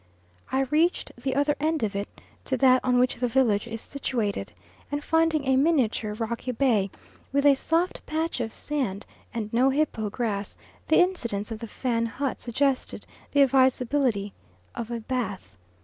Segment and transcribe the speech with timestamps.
[0.51, 2.09] I reached the other end of it
[2.45, 4.51] to that on which the village is situated;
[4.91, 6.89] and finding a miniature rocky bay
[7.31, 12.07] with a soft patch of sand and no hippo grass, the incidents of the Fan
[12.07, 14.33] hut suggested the advisability
[14.73, 15.55] of a bath.